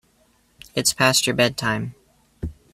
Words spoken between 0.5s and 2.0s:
It's past your bedtime.